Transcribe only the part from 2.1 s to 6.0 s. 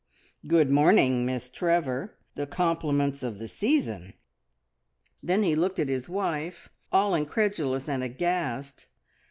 The compliments of the season." Then he looked at